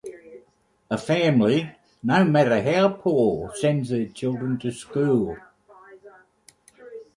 A 0.89 0.97
family 0.97 1.69
no 2.01 2.25
matter 2.25 2.59
how 2.63 2.89
poor, 2.89 3.53
sends 3.53 3.89
their 3.89 4.07
children 4.07 4.57
to 4.57 4.71
school. 4.71 5.37